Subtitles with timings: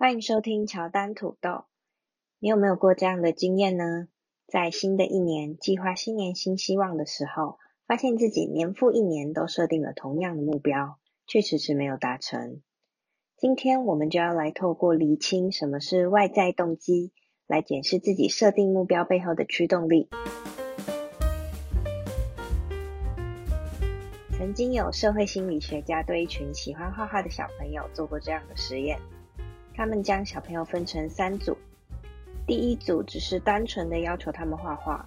[0.00, 1.64] 欢迎收听乔丹土豆。
[2.38, 4.06] 你有没有过这样的经验呢？
[4.46, 12.62] 在新的一年计划新年新希望的时候，发现自己年复一年都设定了同样的目标，却迟迟没有达成。
[13.36, 17.10] 今天我们就要来透过厘清什么是外在动机，
[17.48, 20.08] 来检视自己设定目标背后的驱动力。
[24.38, 29.00] 曾经有社会心理学家对一群喜欢画画的小朋友做过这样的实验。
[29.78, 31.56] 他们将小朋友分成三组，
[32.48, 35.06] 第一组只是单纯的要求他们画画，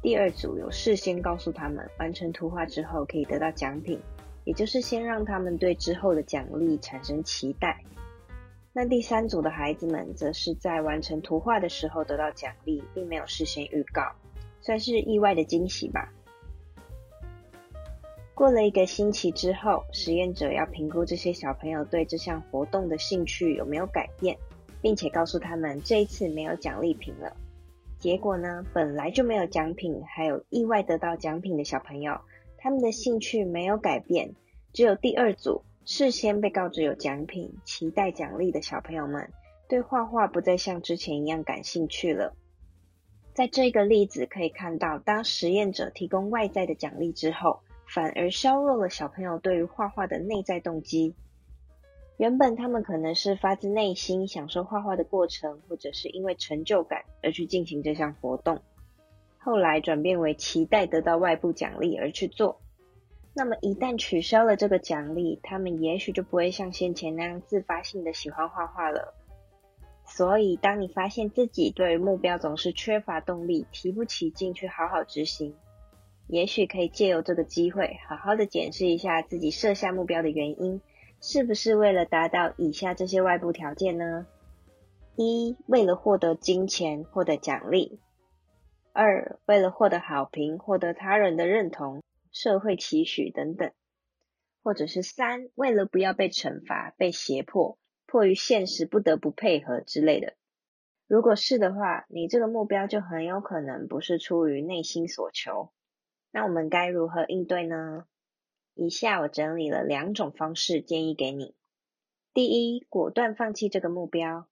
[0.00, 4.00] 第二组有事先告诉他们完成图画之后可以得到奖品，
[4.44, 7.78] 也就是先让他们对之后的奖励产生期待。
[8.72, 14.12] 那第三组的孩子们则是在完成图画的时候得到奖励，并没有事先预告，
[14.62, 16.10] 算是意外的惊喜吧。
[18.40, 24.38] 过了一个星期之后，实验者要评估这些小朋友对这项活动的兴趣有没有改变，
[24.80, 27.36] 并且告诉他们这一次没有奖励品了。
[27.98, 32.18] 结果呢，本来就没有奖品，还有意外得到奖品的小朋友，
[32.56, 34.34] 他们的兴趣没有改变。
[34.72, 39.30] 只有第二组事先被告知有奖品、期待奖励的小朋友们，
[39.68, 42.34] 对画画不再像之前一样感兴趣了。
[43.34, 47.60] 在这个例子可以看到，当实验者提供外在的奖励之后，
[47.92, 51.14] 反而削弱了小朋友对于画画的内在动机。
[52.18, 58.60] 原本他们可能是发自内心享受画画的过程，或者是因为成就感而去进行这项活动，
[59.38, 62.60] 后来转变为期待得到外部奖励而去做。
[63.32, 69.14] 那么一旦取消了这个奖励，他们也许就不会像先前那样自发性的喜欢画画了。
[70.04, 75.54] 所以，当你发现自己对于目标总是缺乏动力，提不起劲去好好执行。
[76.32, 80.80] 也许可以借由这个机会，好好的检视一下自己设下目标的原因，
[81.20, 84.28] 是不是为了达到以下这些外部条件呢？
[85.16, 87.98] 一、为了获得金钱、获得奖励；
[88.92, 92.00] 二、为了获得好评、获得他人的认同、
[92.30, 93.70] 社会期许等等；
[94.62, 100.34] 或者是三、为了不要被惩罚、被胁迫、迫于现实不得不配合之类的。
[101.08, 105.72] 如果是的话，你这个目标就很有可能不是出于内心所求。
[106.32, 108.04] 那我们该如何应对呢？
[108.74, 111.54] 以下我整理了两种方式建议给你。
[112.32, 114.46] 第一，果断放弃这个目标，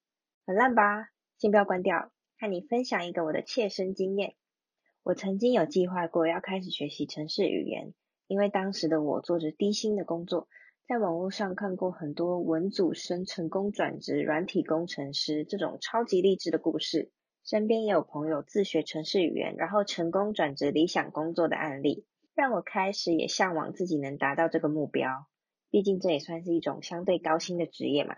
[0.45, 1.11] 很烂吧？
[1.39, 4.35] 先不要关掉，和你分享一个我的切身经验。
[5.05, 7.95] 我曾经有计划过要开始学习程式语言，
[8.27, 10.49] 因为当时的我做着低薪的工作，
[10.89, 17.13] 在网络上看过很多文组生成功转职软体工程师这种超级励志的故事。
[17.49, 22.05] 身边也有朋友自学程式语言，然后成功转职理想工作的案例，
[22.35, 25.25] 让我开始也向往自己能达到这个目标。
[25.71, 28.17] 毕竟这也算是一种相对高薪的职业嘛。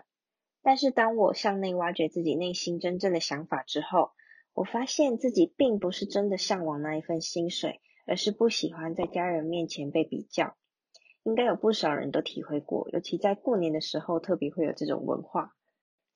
[0.61, 4.11] 但是当我向内挖掘自己内心真正的想法之后，
[4.53, 10.57] 我发现自己并不是真的向往那一份薪水，而是不喜欢在家人面前被比较。
[11.23, 15.55] 应该有不少人都体会过，尤其在过年的时候，特别会有这种文化。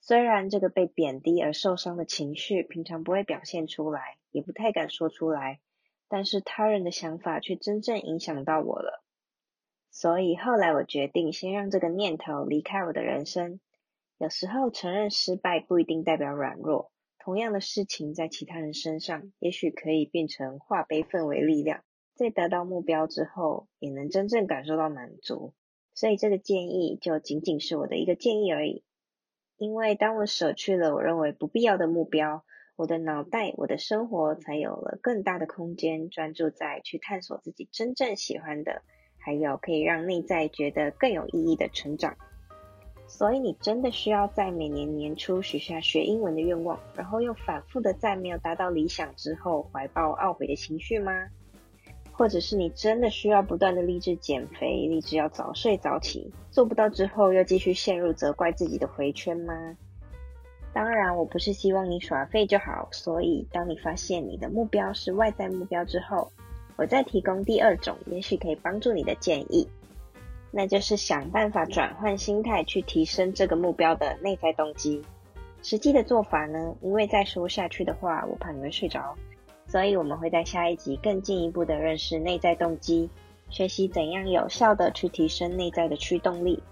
[0.08, 5.60] 虽然这个被贬低而受伤的情绪，平常不会表现出来，也不太敢说出来，
[6.08, 9.04] 但是他人的想法却真正影响到我了。
[9.90, 13.60] 所以后来我决定先让这个念头离开我的人生。
[14.20, 21.84] 有时候承认失败不一定代表软弱，同样的事情在其他人身上，也许可以变成化悲愤为力量，
[22.14, 25.56] 在达到目标之后，也能真正感受到满足。
[25.96, 28.84] 所以这个建议就仅仅是我的一个建议而已。
[29.58, 32.44] 因为当我舍去了我认为不必要的目标，
[32.76, 38.82] 我的脑袋、我的生活才有了更大的空间，专注在去探索自己真正喜欢的，
[39.18, 42.18] 还有可以让内在觉得更有意义的成长。
[43.08, 51.28] 所以你真的需要在每年年初许下学英文的愿望，然后又反复的在没有达到理想之后怀抱懊悔的情绪吗？
[52.18, 59.76] 或者是你真的需要不断的立志减肥，立志要早睡早起，做不到之后又继续陷入责怪自己的回圈吗？
[60.74, 66.31] 当然，我不是希望你耍废就好，所以当你发现你的目标是外在目标之后，
[66.78, 69.68] 我再提供第二种，也许可以帮助你的建议，
[70.51, 75.01] 那就是想办法转换心态去提升这个目标的内在动机。
[75.62, 79.16] 实际的做法呢，因为再说下去的话，我怕你会睡着。
[79.75, 83.10] 所以我们会在下一集更进一步的认识内在动机，
[83.50, 86.63] 学习怎样有效的去提升内在的驱动力。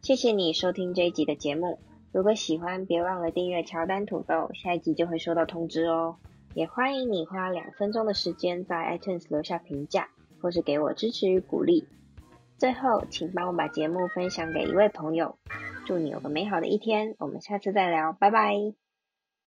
[0.00, 1.78] 谢谢你收听这一集的节目，
[2.12, 6.16] 如果喜欢，别忘了订阅乔丹土豆，下一集就会收到通知哦。
[6.54, 10.08] 也欢迎你花两分钟的时间在 iTunes 留下评价，
[10.40, 11.86] 或是给我支持与鼓励。
[12.56, 15.36] 最后，请帮我把节目分享给一位朋友，
[15.84, 18.72] 祝你有个美好的一天，我们下次再聊，拜拜。